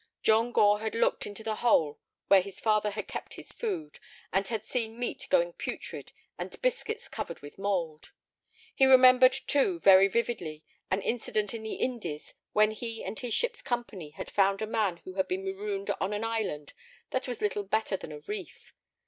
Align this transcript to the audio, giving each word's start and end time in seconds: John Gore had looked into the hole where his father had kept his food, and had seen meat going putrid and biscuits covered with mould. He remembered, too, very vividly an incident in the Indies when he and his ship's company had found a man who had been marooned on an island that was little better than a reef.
John 0.23 0.51
Gore 0.51 0.79
had 0.79 0.95
looked 0.95 1.27
into 1.27 1.43
the 1.43 1.57
hole 1.57 1.99
where 2.27 2.41
his 2.41 2.59
father 2.59 2.89
had 2.89 3.07
kept 3.07 3.35
his 3.35 3.51
food, 3.51 3.99
and 4.33 4.47
had 4.47 4.65
seen 4.65 4.97
meat 4.97 5.27
going 5.29 5.53
putrid 5.53 6.11
and 6.39 6.59
biscuits 6.59 7.07
covered 7.07 7.41
with 7.41 7.59
mould. 7.59 8.11
He 8.73 8.87
remembered, 8.87 9.31
too, 9.31 9.77
very 9.77 10.07
vividly 10.07 10.63
an 10.89 11.03
incident 11.03 11.53
in 11.53 11.61
the 11.61 11.75
Indies 11.75 12.33
when 12.51 12.71
he 12.71 13.03
and 13.03 13.19
his 13.19 13.35
ship's 13.35 13.61
company 13.61 14.09
had 14.09 14.31
found 14.31 14.63
a 14.63 14.65
man 14.65 14.97
who 15.05 15.13
had 15.17 15.27
been 15.27 15.45
marooned 15.45 15.91
on 16.01 16.13
an 16.13 16.23
island 16.23 16.73
that 17.11 17.27
was 17.27 17.39
little 17.39 17.61
better 17.63 17.95
than 17.95 18.11
a 18.11 18.21
reef. 18.21 18.73